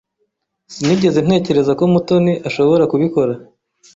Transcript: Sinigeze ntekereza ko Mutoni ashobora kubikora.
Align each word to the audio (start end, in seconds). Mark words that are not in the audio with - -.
Sinigeze 0.73 1.19
ntekereza 1.25 1.71
ko 1.79 1.83
Mutoni 1.93 2.33
ashobora 2.47 2.83
kubikora. 2.91 3.33